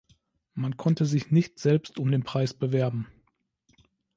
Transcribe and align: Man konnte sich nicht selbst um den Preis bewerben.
Man 0.55 0.77
konnte 0.77 1.05
sich 1.05 1.29
nicht 1.29 1.59
selbst 1.59 1.99
um 1.99 2.09
den 2.09 2.23
Preis 2.23 2.55
bewerben. 2.55 3.05